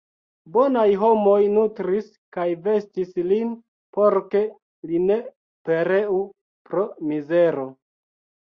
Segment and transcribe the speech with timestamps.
[0.53, 2.07] Bonaj homoj nutris
[2.37, 3.53] kaj vestis lin,
[3.99, 4.41] por ke
[4.93, 5.21] li ne
[5.69, 6.19] pereu
[6.71, 7.69] pro mizero.